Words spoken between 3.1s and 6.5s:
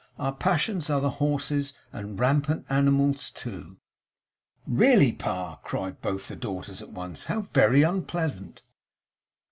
too!' 'Really, Pa,' cried both the